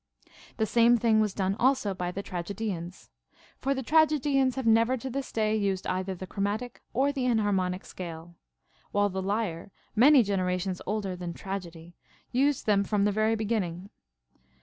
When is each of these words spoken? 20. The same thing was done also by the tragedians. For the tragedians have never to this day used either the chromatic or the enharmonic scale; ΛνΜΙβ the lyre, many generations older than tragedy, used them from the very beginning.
20. 0.55 0.55
The 0.57 0.65
same 0.65 0.97
thing 0.97 1.19
was 1.19 1.31
done 1.35 1.55
also 1.59 1.93
by 1.93 2.09
the 2.11 2.23
tragedians. 2.23 3.11
For 3.59 3.75
the 3.75 3.83
tragedians 3.83 4.55
have 4.55 4.65
never 4.65 4.97
to 4.97 5.11
this 5.11 5.31
day 5.31 5.55
used 5.55 5.85
either 5.85 6.15
the 6.15 6.25
chromatic 6.25 6.81
or 6.91 7.11
the 7.11 7.25
enharmonic 7.25 7.85
scale; 7.85 8.33
ΛνΜΙβ 8.95 9.11
the 9.11 9.21
lyre, 9.21 9.69
many 9.95 10.23
generations 10.23 10.81
older 10.87 11.15
than 11.15 11.35
tragedy, 11.35 11.93
used 12.31 12.65
them 12.65 12.83
from 12.83 13.03
the 13.05 13.11
very 13.11 13.35
beginning. 13.35 13.91